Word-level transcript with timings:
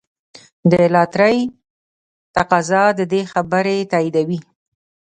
د 0.71 0.73
لاټرۍ 0.93 1.37
تقاضا 2.35 2.83
د 2.99 3.01
دې 3.11 3.21
خبرې 3.33 3.77
تاییدوي. 3.91 4.39